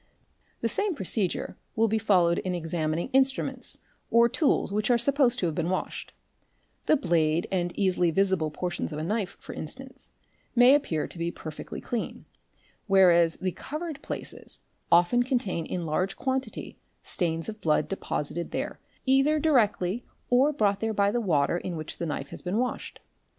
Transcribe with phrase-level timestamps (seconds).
[0.61, 5.45] The same procedure will be followed in examining instruments or tools which are supposed to
[5.45, 6.11] have been washed;
[6.87, 10.09] the blade and easily visible portions of a knife, for instance,
[10.55, 12.25] may appear to be perfectly clean,
[12.87, 14.61] where as the covered places
[14.91, 20.95] often contain in large quantity stains of blood deposited there either directly or brought there
[20.95, 22.99] by the water in which the knife has been washed.